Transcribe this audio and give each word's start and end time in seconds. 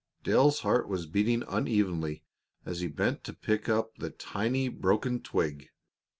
Dale's 0.23 0.61
heart 0.61 0.87
was 0.87 1.05
beating 1.05 1.43
unevenly 1.47 2.23
as 2.65 2.79
he 2.79 2.87
bent 2.87 3.23
to 3.25 3.33
pick 3.33 3.69
up 3.69 3.97
the 3.99 4.09
tiny 4.09 4.67
broken 4.67 5.21
twig. 5.21 5.69